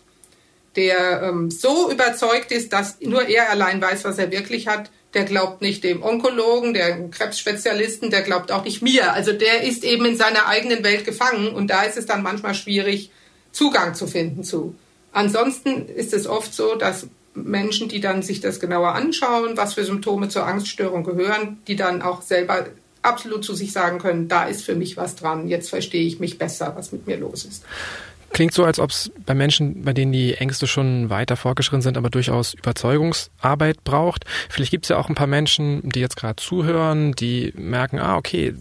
[0.76, 5.26] der ähm, so überzeugt ist, dass nur er allein weiß, was er wirklich hat, der
[5.26, 9.14] glaubt nicht dem Onkologen, der Krebsspezialisten, der glaubt auch nicht mir.
[9.14, 12.56] Also der ist eben in seiner eigenen Welt gefangen und da ist es dann manchmal
[12.56, 13.12] schwierig,
[13.52, 14.76] Zugang zu finden zu.
[15.12, 19.84] Ansonsten ist es oft so, dass Menschen, die dann sich das genauer anschauen, was für
[19.84, 22.68] Symptome zur Angststörung gehören, die dann auch selber
[23.02, 26.38] absolut zu sich sagen können, da ist für mich was dran, jetzt verstehe ich mich
[26.38, 27.64] besser, was mit mir los ist.
[28.34, 31.98] Klingt so, als ob es bei Menschen, bei denen die Ängste schon weiter fortgeschritten sind,
[31.98, 34.26] aber durchaus Überzeugungsarbeit braucht.
[34.50, 38.16] Vielleicht gibt es ja auch ein paar Menschen, die jetzt gerade zuhören, die merken, ah,
[38.16, 38.56] okay,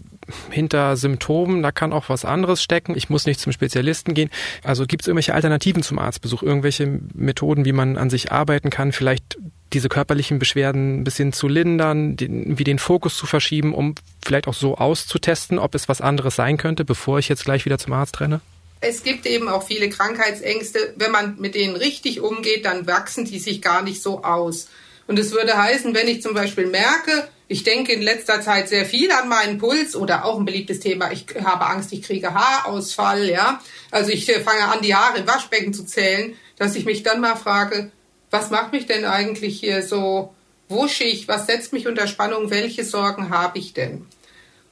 [0.49, 2.95] hinter Symptomen, da kann auch was anderes stecken.
[2.95, 4.29] Ich muss nicht zum Spezialisten gehen.
[4.63, 8.91] Also gibt es irgendwelche Alternativen zum Arztbesuch, irgendwelche Methoden, wie man an sich arbeiten kann,
[8.91, 9.37] vielleicht
[9.73, 14.47] diese körperlichen Beschwerden ein bisschen zu lindern, den, wie den Fokus zu verschieben, um vielleicht
[14.47, 17.93] auch so auszutesten, ob es was anderes sein könnte, bevor ich jetzt gleich wieder zum
[17.93, 18.41] Arzt renne?
[18.81, 20.95] Es gibt eben auch viele Krankheitsängste.
[20.97, 24.67] Wenn man mit denen richtig umgeht, dann wachsen die sich gar nicht so aus.
[25.07, 28.85] Und es würde heißen, wenn ich zum Beispiel merke, ich denke in letzter Zeit sehr
[28.85, 33.29] viel an meinen Puls oder auch ein beliebtes Thema, ich habe Angst, ich kriege Haarausfall,
[33.29, 33.61] ja.
[33.91, 37.19] Also ich äh, fange an, die Haare im Waschbecken zu zählen, dass ich mich dann
[37.19, 37.91] mal frage,
[38.29, 40.33] was macht mich denn eigentlich hier so
[40.69, 41.27] wuschig?
[41.27, 42.49] Was setzt mich unter Spannung?
[42.49, 44.07] Welche Sorgen habe ich denn?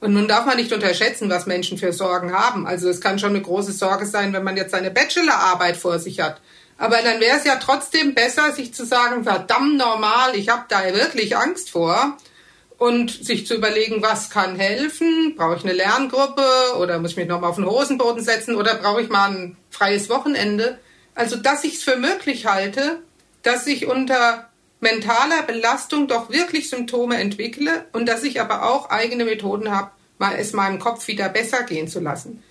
[0.00, 2.66] Und nun darf man nicht unterschätzen, was Menschen für Sorgen haben.
[2.66, 6.20] Also es kann schon eine große Sorge sein, wenn man jetzt seine Bachelorarbeit vor sich
[6.20, 6.40] hat.
[6.78, 10.82] Aber dann wäre es ja trotzdem besser, sich zu sagen, verdammt normal, ich habe da
[10.94, 12.16] wirklich Angst vor.
[12.78, 15.34] Und sich zu überlegen, was kann helfen?
[15.36, 16.42] Brauche ich eine Lerngruppe
[16.78, 20.08] oder muss ich mich nochmal auf den Hosenboden setzen oder brauche ich mal ein freies
[20.08, 20.78] Wochenende?
[21.14, 23.00] Also, dass ich es für möglich halte,
[23.42, 24.49] dass ich unter
[24.80, 30.36] mentaler Belastung doch wirklich Symptome entwickle und dass ich aber auch eigene Methoden habe, mal
[30.38, 32.42] es meinem Kopf wieder besser gehen zu lassen.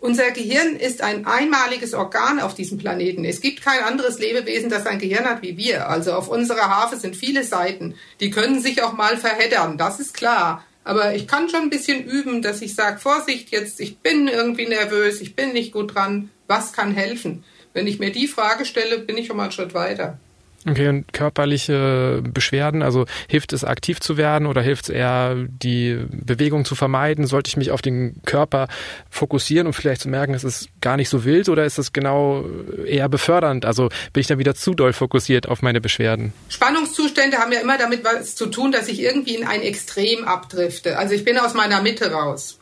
[0.00, 3.24] Unser Gehirn ist ein einmaliges Organ auf diesem Planeten.
[3.24, 5.88] Es gibt kein anderes Lebewesen, das ein Gehirn hat wie wir.
[5.88, 7.96] Also auf unserer Harfe sind viele Seiten.
[8.20, 10.64] Die können sich auch mal verheddern, das ist klar.
[10.84, 14.66] Aber ich kann schon ein bisschen üben, dass ich sage, Vorsicht jetzt, ich bin irgendwie
[14.66, 16.30] nervös, ich bin nicht gut dran.
[16.46, 17.44] Was kann helfen?
[17.74, 20.18] Wenn ich mir die Frage stelle, bin ich schon mal einen Schritt weiter.
[20.66, 26.04] Okay, und körperliche Beschwerden, also hilft es aktiv zu werden oder hilft es eher, die
[26.10, 27.26] Bewegung zu vermeiden?
[27.26, 28.66] Sollte ich mich auf den Körper
[29.08, 32.44] fokussieren und vielleicht zu merken, es ist gar nicht so wild oder ist es genau
[32.84, 33.64] eher befördernd?
[33.64, 36.32] Also bin ich dann wieder zu doll fokussiert auf meine Beschwerden?
[36.48, 40.98] Spannungszustände haben ja immer damit was zu tun, dass ich irgendwie in ein Extrem abdrifte.
[40.98, 42.58] Also ich bin aus meiner Mitte raus.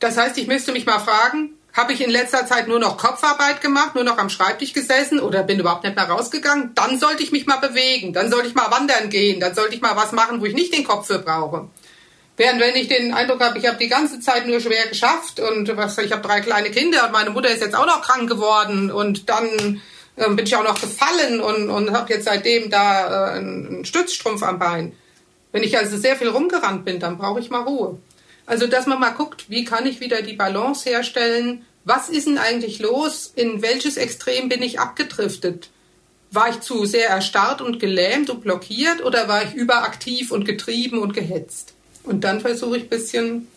[0.00, 3.62] Das heißt, ich müsste mich mal fragen, Habe ich in letzter Zeit nur noch Kopfarbeit
[3.62, 6.72] gemacht, nur noch am Schreibtisch gesessen oder bin überhaupt nicht mehr rausgegangen?
[6.74, 9.80] Dann sollte ich mich mal bewegen, dann sollte ich mal wandern gehen, dann sollte ich
[9.80, 11.68] mal was machen, wo ich nicht den Kopf für brauche.
[12.36, 15.74] Während wenn ich den Eindruck habe, ich habe die ganze Zeit nur schwer geschafft und
[15.76, 18.90] was, ich habe drei kleine Kinder und meine Mutter ist jetzt auch noch krank geworden
[18.90, 19.80] und dann
[20.16, 24.42] äh, bin ich auch noch gefallen und, und habe jetzt seitdem da äh, einen Stützstrumpf
[24.42, 24.92] am Bein.
[25.52, 27.98] Wenn ich also sehr viel rumgerannt bin, dann brauche ich mal Ruhe.
[28.46, 31.64] Also, dass man mal guckt, wie kann ich wieder die Balance herstellen?
[31.84, 33.32] Was ist denn eigentlich los?
[33.34, 35.70] In welches Extrem bin ich abgedriftet?
[36.30, 40.98] War ich zu sehr erstarrt und gelähmt und blockiert oder war ich überaktiv und getrieben
[40.98, 41.74] und gehetzt?
[42.04, 43.48] Und dann versuche ich ein bisschen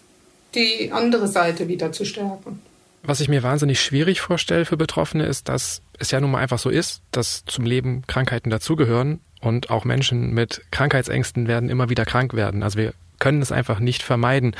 [0.53, 2.61] die andere Seite wieder zu stärken.
[3.03, 6.59] Was ich mir wahnsinnig schwierig vorstelle für Betroffene ist, dass es ja nun mal einfach
[6.59, 12.05] so ist, dass zum Leben Krankheiten dazugehören und auch Menschen mit Krankheitsängsten werden immer wieder
[12.05, 12.63] krank werden.
[12.63, 14.55] Also wir können es einfach nicht vermeiden.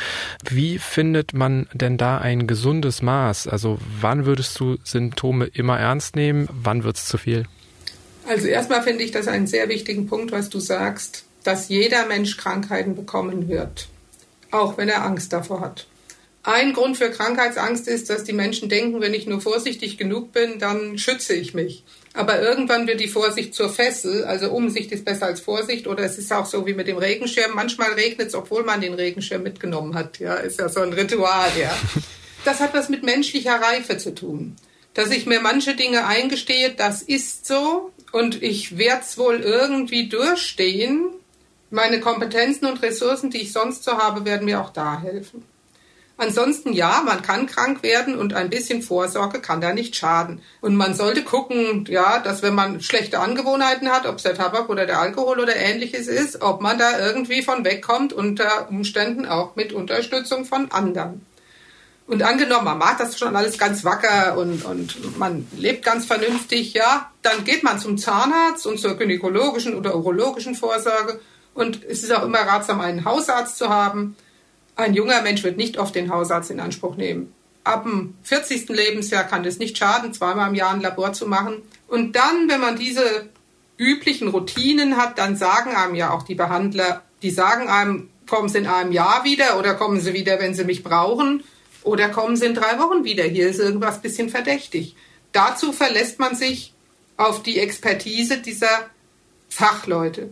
[0.50, 3.48] Wie findet man denn da ein gesundes Maß?
[3.48, 6.48] Also wann würdest du Symptome immer ernst nehmen?
[6.52, 7.46] Wann wird es zu viel?
[8.28, 12.38] Also erstmal finde ich das einen sehr wichtigen Punkt, was du sagst, dass jeder Mensch
[12.38, 13.88] Krankheiten bekommen wird,
[14.52, 15.86] auch wenn er Angst davor hat.
[16.41, 20.60] Ein Grund für Krankheitsangst ist, dass die Menschen denken, wenn ich nur vorsichtig genug bin,
[20.60, 21.84] dann schütze ich mich.
[22.15, 24.23] Aber irgendwann wird die Vorsicht zur Fessel.
[24.23, 25.86] Also Umsicht ist besser als Vorsicht.
[25.86, 27.51] Oder es ist auch so wie mit dem Regenschirm.
[27.54, 30.19] Manchmal regnet es, obwohl man den Regenschirm mitgenommen hat.
[30.19, 31.49] Ja, ist ja so ein Ritual.
[31.60, 31.75] Ja.
[32.45, 34.56] Das hat was mit menschlicher Reife zu tun.
[34.93, 37.91] Dass ich mir manche Dinge eingestehe, das ist so.
[38.12, 41.08] Und ich werde es wohl irgendwie durchstehen.
[41.71, 45.43] Meine Kompetenzen und Ressourcen, die ich sonst so habe, werden mir auch da helfen.
[46.17, 50.41] Ansonsten ja, man kann krank werden und ein bisschen Vorsorge kann da nicht schaden.
[50.62, 54.69] Und man sollte gucken, ja, dass wenn man schlechte Angewohnheiten hat, ob es der Tabak
[54.69, 59.58] oder der Alkohol oder ähnliches ist, ob man da irgendwie von wegkommt, unter Umständen auch
[59.58, 61.25] mit Unterstützung von anderen.
[62.08, 66.73] Und angenommen, man macht das schon alles ganz wacker und, und man lebt ganz vernünftig,
[66.73, 71.19] ja, dann geht man zum Zahnarzt und zur gynäkologischen oder urologischen Vorsorge.
[71.56, 74.15] Und es ist auch immer ratsam, einen Hausarzt zu haben
[74.76, 77.34] ein junger Mensch wird nicht oft den Hausarzt in Anspruch nehmen.
[77.64, 78.70] Ab dem 40.
[78.70, 81.62] Lebensjahr kann es nicht schaden, zweimal im Jahr ein Labor zu machen.
[81.88, 83.30] Und dann, wenn man diese
[83.78, 88.60] üblichen Routinen hat, dann sagen einem ja auch die Behandler, die sagen einem, kommen Sie
[88.60, 91.44] in einem Jahr wieder oder kommen Sie wieder, wenn Sie mich brauchen
[91.84, 93.24] oder kommen Sie in drei Wochen wieder.
[93.24, 94.96] Hier ist irgendwas bisschen verdächtig.
[95.32, 96.74] Dazu verlässt man sich
[97.18, 98.90] auf die Expertise dieser
[99.50, 100.30] Fachleute.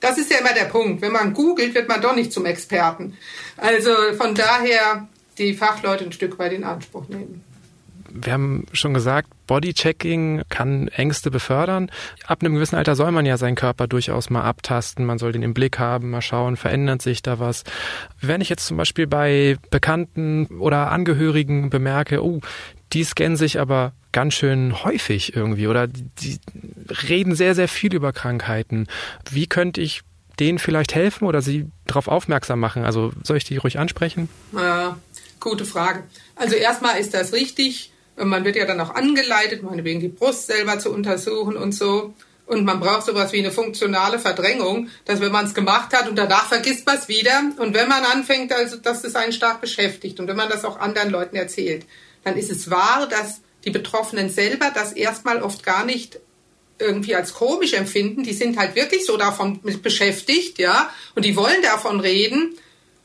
[0.00, 1.00] Das ist ja immer der Punkt.
[1.02, 3.16] Wenn man googelt, wird man doch nicht zum Experten.
[3.56, 7.42] Also von daher die Fachleute ein Stück weit in Anspruch nehmen.
[8.18, 11.90] Wir haben schon gesagt, Bodychecking kann Ängste befördern.
[12.26, 15.04] Ab einem gewissen Alter soll man ja seinen Körper durchaus mal abtasten.
[15.04, 17.64] Man soll den im Blick haben, mal schauen, verändert sich da was.
[18.20, 22.40] Wenn ich jetzt zum Beispiel bei Bekannten oder Angehörigen bemerke, oh,
[22.96, 26.38] die scannen sich aber ganz schön häufig irgendwie oder die
[27.06, 28.86] reden sehr, sehr viel über Krankheiten.
[29.30, 30.00] Wie könnte ich
[30.40, 32.86] denen vielleicht helfen oder sie darauf aufmerksam machen?
[32.86, 34.30] Also soll ich die ruhig ansprechen?
[34.54, 34.96] Ja,
[35.40, 36.04] gute Frage.
[36.36, 37.92] Also erstmal ist das richtig.
[38.16, 42.14] Man wird ja dann auch angeleitet, meinetwegen die Brust selber zu untersuchen und so.
[42.46, 46.16] Und man braucht sowas wie eine funktionale Verdrängung, dass wenn man es gemacht hat und
[46.16, 47.42] danach vergisst man es wieder.
[47.58, 50.80] Und wenn man anfängt, also dass es einen stark beschäftigt und wenn man das auch
[50.80, 51.84] anderen Leuten erzählt,
[52.26, 56.18] dann ist es wahr, dass die Betroffenen selber das erstmal oft gar nicht
[56.76, 58.24] irgendwie als komisch empfinden.
[58.24, 62.58] Die sind halt wirklich so davon beschäftigt, ja, und die wollen davon reden.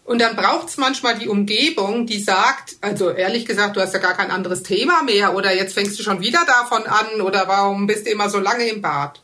[0.05, 3.99] Und dann braucht es manchmal die Umgebung, die sagt, also ehrlich gesagt, du hast ja
[3.99, 7.86] gar kein anderes Thema mehr oder jetzt fängst du schon wieder davon an oder warum
[7.86, 9.21] bist du immer so lange im Bad?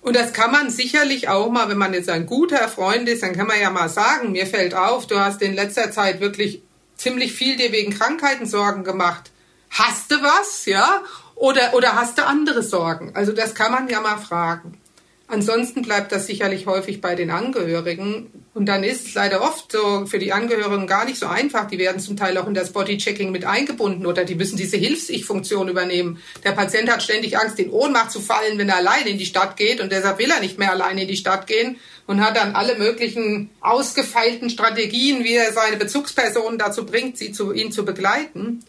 [0.00, 3.36] Und das kann man sicherlich auch mal, wenn man jetzt ein guter Freund ist, dann
[3.36, 6.62] kann man ja mal sagen, mir fällt auf, du hast in letzter Zeit wirklich
[6.96, 9.30] ziemlich viel dir wegen Krankheiten Sorgen gemacht
[9.78, 11.02] hast du was, ja?
[11.34, 13.12] Oder, oder hast du andere Sorgen?
[13.14, 14.80] Also das kann man ja mal fragen.
[15.28, 18.30] Ansonsten bleibt das sicherlich häufig bei den Angehörigen.
[18.54, 21.66] Und dann ist es leider oft so für die Angehörigen gar nicht so einfach.
[21.66, 25.68] Die werden zum Teil auch in das Bodychecking mit eingebunden oder die müssen diese Hilfs-Ich-Funktion
[25.68, 26.22] übernehmen.
[26.44, 29.56] Der Patient hat ständig Angst, in Ohnmacht zu fallen, wenn er allein in die Stadt
[29.56, 32.54] geht und deshalb will er nicht mehr allein in die Stadt gehen und hat dann
[32.54, 38.64] alle möglichen ausgefeilten Strategien, wie er seine Bezugspersonen dazu bringt, sie zu, ihn zu begleiten.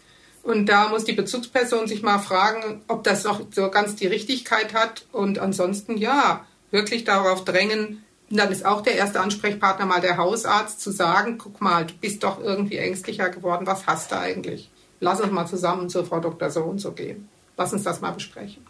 [0.48, 4.74] Und da muss die Bezugsperson sich mal fragen, ob das auch so ganz die Richtigkeit
[4.74, 5.06] hat.
[5.12, 8.02] Und ansonsten ja, wirklich darauf drängen.
[8.30, 11.94] Und dann ist auch der erste Ansprechpartner mal der Hausarzt zu sagen, guck mal, du
[11.96, 13.68] bist doch irgendwie ängstlicher geworden.
[13.68, 14.72] Was hast du eigentlich?
[15.02, 16.50] Lass uns mal zusammen zur Frau Dr.
[16.50, 17.28] So und so gehen.
[17.58, 18.66] Lass uns das mal besprechen.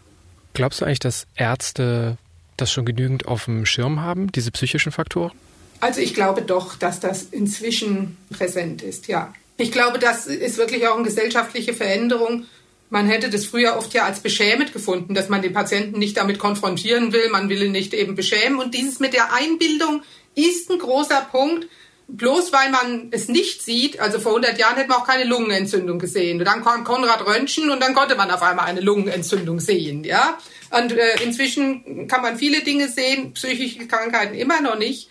[0.54, 2.18] Glaubst du eigentlich, dass Ärzte
[2.56, 5.30] das schon genügend auf dem Schirm haben, diese psychischen Faktoren?
[5.78, 9.32] Also ich glaube doch, dass das inzwischen präsent ist, ja.
[9.58, 12.46] Ich glaube, das ist wirklich auch eine gesellschaftliche Veränderung.
[12.90, 16.38] Man hätte das früher oft ja als beschämend gefunden, dass man den Patienten nicht damit
[16.38, 18.58] konfrontieren will, man will ihn nicht eben beschämen.
[18.58, 20.02] Und dieses mit der Einbildung
[20.34, 21.68] ist ein großer Punkt.
[22.10, 25.98] Bloß weil man es nicht sieht, also vor 100 Jahren hätte man auch keine Lungenentzündung
[25.98, 26.38] gesehen.
[26.38, 30.38] Und dann kam Konrad Röntgen und dann konnte man auf einmal eine Lungenentzündung sehen, ja.
[30.70, 35.10] Und äh, inzwischen kann man viele Dinge sehen, psychische Krankheiten immer noch nicht.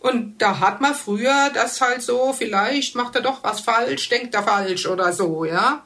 [0.00, 4.34] Und da hat man früher das halt so, vielleicht macht er doch was falsch, denkt
[4.34, 5.84] er falsch oder so, ja.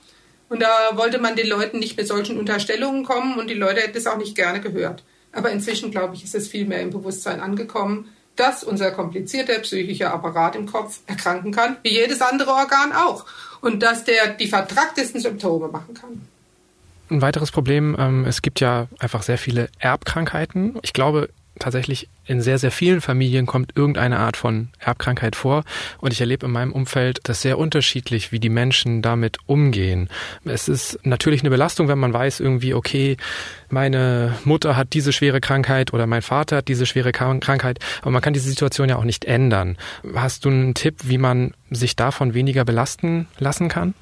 [0.48, 3.96] Und da wollte man den Leuten nicht mit solchen Unterstellungen kommen und die Leute hätten
[3.96, 5.02] es auch nicht gerne gehört.
[5.32, 10.12] Aber inzwischen, glaube ich, ist es viel mehr im Bewusstsein angekommen, dass unser komplizierter psychischer
[10.12, 13.24] Apparat im Kopf erkranken kann, wie jedes andere Organ auch.
[13.62, 16.28] Und dass der die vertracktesten Symptome machen kann.
[17.10, 20.78] Ein weiteres Problem, ähm, es gibt ja einfach sehr viele Erbkrankheiten.
[20.82, 21.28] Ich glaube,
[21.62, 25.64] tatsächlich in sehr, sehr vielen Familien kommt irgendeine Art von Erbkrankheit vor.
[25.98, 30.08] Und ich erlebe in meinem Umfeld das sehr unterschiedlich, wie die Menschen damit umgehen.
[30.44, 33.16] Es ist natürlich eine Belastung, wenn man weiß irgendwie, okay,
[33.70, 37.78] meine Mutter hat diese schwere Krankheit oder mein Vater hat diese schwere Krankheit.
[38.02, 39.76] Aber man kann diese Situation ja auch nicht ändern.
[40.14, 43.94] Hast du einen Tipp, wie man sich davon weniger belasten lassen kann?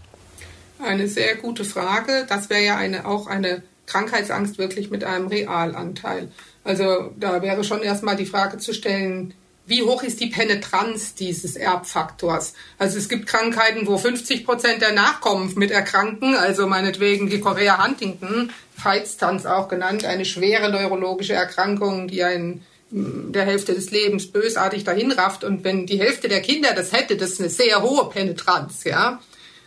[0.83, 2.25] Eine sehr gute Frage.
[2.27, 6.29] Das wäre ja eine, auch eine Krankheitsangst wirklich mit einem Realanteil.
[6.65, 9.35] Also da wäre schon erstmal die Frage zu stellen,
[9.67, 12.55] wie hoch ist die Penetranz dieses Erbfaktors?
[12.79, 17.85] Also es gibt Krankheiten, wo 50 Prozent der Nachkommen mit erkranken, also meinetwegen die Korea
[17.85, 24.83] Huntington, Feitstanz auch genannt, eine schwere neurologische Erkrankung, die einen der Hälfte des Lebens bösartig
[24.83, 25.45] dahinrafft.
[25.45, 29.21] Und wenn die Hälfte der Kinder das hätte, das ist eine sehr hohe Penetranz, ja.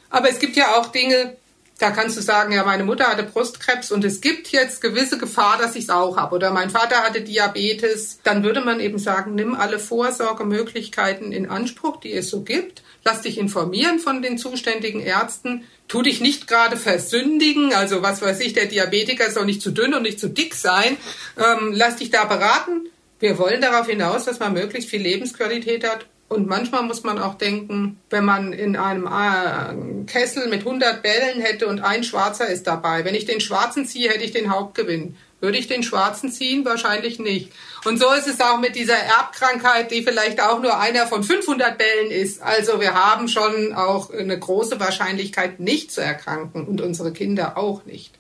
[0.09, 1.37] Aber es gibt ja auch Dinge,
[1.83, 5.57] da kannst du sagen, ja, meine Mutter hatte Brustkrebs und es gibt jetzt gewisse Gefahr,
[5.57, 6.33] dass ich es auch habe.
[6.33, 8.19] Oder mein Vater hatte Diabetes.
[8.23, 12.83] Dann würde man eben sagen, nimm alle Vorsorgemöglichkeiten in Anspruch, die es so gibt.
[13.03, 15.65] Lass dich informieren von den zuständigen Ärzten.
[15.89, 17.73] Tu dich nicht gerade versündigen.
[17.73, 20.95] Also was weiß ich, der Diabetiker soll nicht zu dünn und nicht zu dick sein.
[21.37, 22.87] Ähm, lass dich da beraten.
[23.19, 27.35] Wir wollen darauf hinaus, dass man möglichst viel Lebensqualität hat und manchmal muss man auch
[27.35, 32.67] denken, wenn man in einem äh, Kessel mit 100 Bällen hätte und ein Schwarzer ist
[32.67, 35.15] dabei, wenn ich den Schwarzen ziehe, hätte ich den Hauptgewinn.
[35.39, 36.63] Würde ich den Schwarzen ziehen?
[36.63, 37.51] Wahrscheinlich nicht.
[37.83, 41.77] Und so ist es auch mit dieser Erbkrankheit, die vielleicht auch nur einer von 500
[41.77, 42.41] Bällen ist.
[42.41, 47.83] Also wir haben schon auch eine große Wahrscheinlichkeit, nicht zu erkranken und unsere Kinder auch
[47.85, 48.15] nicht.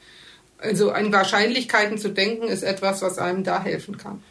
[0.57, 4.21] Also an Wahrscheinlichkeiten zu denken, ist etwas, was einem da helfen kann.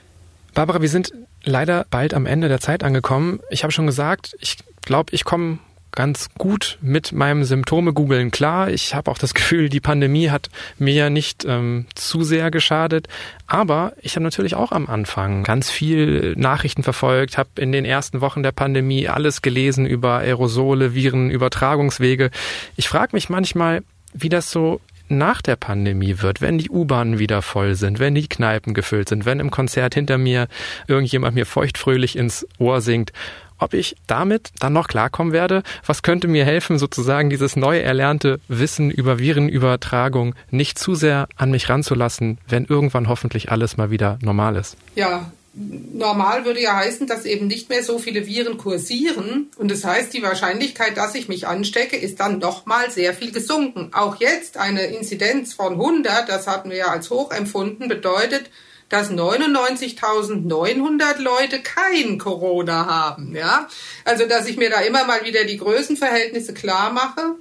[0.54, 1.12] Barbara, wir sind
[1.44, 3.40] leider bald am Ende der Zeit angekommen.
[3.50, 5.58] Ich habe schon gesagt, ich glaube, ich komme
[5.94, 8.70] ganz gut mit meinem Symptome googeln klar.
[8.70, 13.08] Ich habe auch das Gefühl, die Pandemie hat mir ja nicht ähm, zu sehr geschadet.
[13.46, 18.20] Aber ich habe natürlich auch am Anfang ganz viel Nachrichten verfolgt, habe in den ersten
[18.20, 22.30] Wochen der Pandemie alles gelesen über Aerosole, Viren, Übertragungswege.
[22.76, 23.82] Ich frage mich manchmal,
[24.14, 24.80] wie das so
[25.18, 29.24] nach der Pandemie wird, wenn die U-Bahnen wieder voll sind, wenn die Kneipen gefüllt sind,
[29.24, 30.48] wenn im Konzert hinter mir
[30.88, 33.12] irgendjemand mir feuchtfröhlich ins Ohr singt,
[33.58, 38.40] ob ich damit dann noch klarkommen werde, was könnte mir helfen, sozusagen dieses neu erlernte
[38.48, 44.18] Wissen über Virenübertragung nicht zu sehr an mich ranzulassen, wenn irgendwann hoffentlich alles mal wieder
[44.20, 44.76] normal ist.
[44.96, 49.50] Ja, normal würde ja heißen, dass eben nicht mehr so viele Viren kursieren.
[49.56, 53.90] Und das heißt, die Wahrscheinlichkeit, dass ich mich anstecke, ist dann nochmal sehr viel gesunken.
[53.92, 58.50] Auch jetzt eine Inzidenz von 100, das hatten wir ja als hoch empfunden, bedeutet,
[58.88, 63.68] dass 99.900 Leute kein Corona haben, ja.
[64.04, 67.36] Also, dass ich mir da immer mal wieder die Größenverhältnisse klar mache.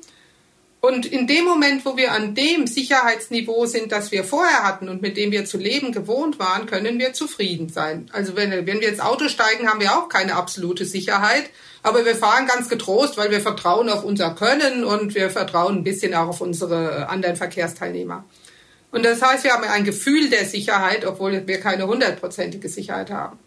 [0.81, 4.99] Und in dem Moment, wo wir an dem Sicherheitsniveau sind, das wir vorher hatten und
[4.99, 8.09] mit dem wir zu leben gewohnt waren, können wir zufrieden sein.
[8.11, 11.51] Also wenn, wenn wir ins Auto steigen, haben wir auch keine absolute Sicherheit,
[11.83, 15.83] aber wir fahren ganz getrost, weil wir vertrauen auf unser Können und wir vertrauen ein
[15.83, 18.25] bisschen auch auf unsere anderen Verkehrsteilnehmer.
[18.89, 23.37] Und das heißt, wir haben ein Gefühl der Sicherheit, obwohl wir keine hundertprozentige Sicherheit haben.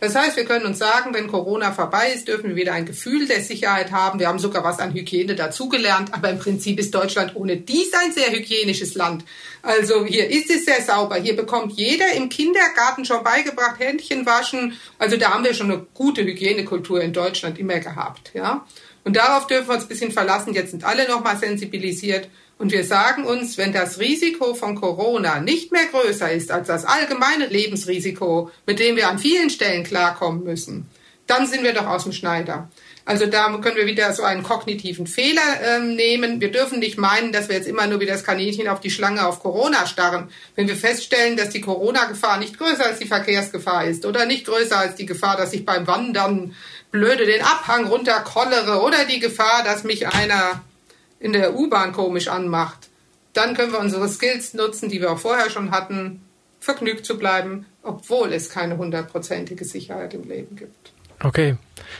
[0.00, 3.26] Das heißt, wir können uns sagen, wenn Corona vorbei ist, dürfen wir wieder ein Gefühl
[3.26, 4.18] der Sicherheit haben.
[4.18, 8.12] Wir haben sogar was an Hygiene dazugelernt, aber im Prinzip ist Deutschland ohne dies ein
[8.12, 9.24] sehr hygienisches Land.
[9.62, 11.16] Also hier ist es sehr sauber.
[11.16, 14.78] Hier bekommt jeder im Kindergarten schon beigebracht, Händchen waschen.
[14.98, 18.66] Also da haben wir schon eine gute Hygienekultur in Deutschland immer gehabt, ja.
[19.04, 20.54] Und darauf dürfen wir uns ein bisschen verlassen.
[20.54, 22.28] Jetzt sind alle nochmal sensibilisiert.
[22.60, 26.84] Und wir sagen uns, wenn das Risiko von Corona nicht mehr größer ist als das
[26.84, 30.86] allgemeine Lebensrisiko, mit dem wir an vielen Stellen klarkommen müssen,
[31.26, 32.68] dann sind wir doch aus dem Schneider.
[33.06, 36.42] Also da können wir wieder so einen kognitiven Fehler ähm, nehmen.
[36.42, 39.26] Wir dürfen nicht meinen, dass wir jetzt immer nur wie das Kaninchen auf die Schlange
[39.26, 40.28] auf Corona starren.
[40.54, 44.76] Wenn wir feststellen, dass die Corona-Gefahr nicht größer als die Verkehrsgefahr ist oder nicht größer
[44.76, 46.54] als die Gefahr, dass ich beim Wandern
[46.90, 50.60] blöde den Abhang runterkollere oder die Gefahr, dass mich einer
[51.20, 52.88] in der U-Bahn komisch anmacht,
[53.34, 56.22] dann können wir unsere Skills nutzen, die wir auch vorher schon hatten,
[56.58, 60.92] vergnügt zu bleiben, obwohl es keine hundertprozentige Sicherheit im Leben gibt.
[61.22, 61.56] Okay,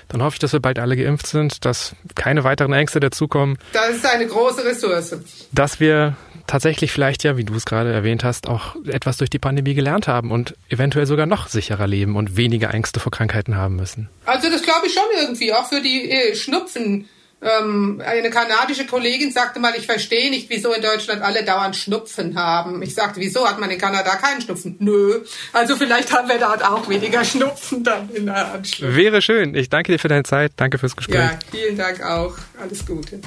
[0.09, 3.59] dann hoffe ich, dass wir bald alle geimpft sind, dass keine weiteren Ängste dazukommen.
[3.73, 5.15] Das ist eine große Ressource.
[5.53, 6.17] Dass wir
[6.47, 10.09] tatsächlich vielleicht ja, wie du es gerade erwähnt hast, auch etwas durch die Pandemie gelernt
[10.09, 14.09] haben und eventuell sogar noch sicherer leben und weniger Ängste vor Krankheiten haben müssen.
[14.25, 17.09] Also das glaube ich schon irgendwie, auch für die äh, Schnupfen.
[17.43, 22.37] Ähm, eine kanadische Kollegin sagte mal, ich verstehe nicht, wieso in Deutschland alle dauernd Schnupfen
[22.37, 22.83] haben.
[22.83, 24.77] Ich sagte, wieso hat man in Kanada keinen Schnupfen?
[24.79, 25.21] Nö.
[25.53, 28.95] Also vielleicht haben wir dort auch weniger Schnupfen dann in der Anschluss.
[28.95, 29.55] Wäre schön.
[29.55, 30.53] Ich danke dir für deine Zeit.
[30.57, 31.17] Danke fürs Gespräch.
[31.17, 32.37] Ja, vielen Dank auch.
[32.61, 33.21] Alles Gute.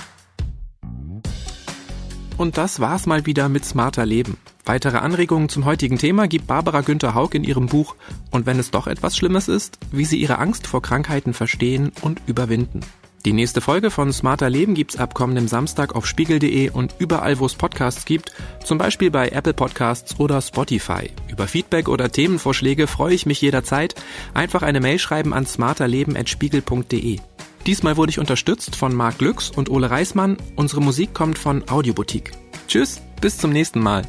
[2.37, 4.37] Und das war's mal wieder mit Smarter Leben.
[4.65, 7.95] Weitere Anregungen zum heutigen Thema gibt Barbara Günther Haug in ihrem Buch
[8.31, 12.21] Und wenn es doch etwas Schlimmes ist, wie sie ihre Angst vor Krankheiten verstehen und
[12.27, 12.81] überwinden.
[13.25, 17.45] Die nächste Folge von Smarter Leben gibt's ab kommendem Samstag auf spiegel.de und überall, wo
[17.45, 18.33] es Podcasts gibt,
[18.65, 21.09] zum Beispiel bei Apple Podcasts oder Spotify.
[21.31, 23.95] Über Feedback oder Themenvorschläge freue ich mich jederzeit.
[24.33, 27.19] Einfach eine Mail schreiben an smarterleben.spiegel.de.
[27.65, 30.35] Diesmal wurde ich unterstützt von Marc Glücks und Ole Reismann.
[30.57, 32.31] Unsere Musik kommt von Audioboutique.
[32.67, 34.03] Tschüss, bis zum nächsten Mal.